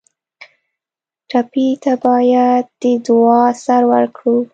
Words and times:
ټپي 1.29 1.67
ته 1.83 1.93
باید 2.05 2.63
د 2.81 2.83
دعا 3.05 3.41
اثر 3.51 3.81
ورکړو. 3.93 4.37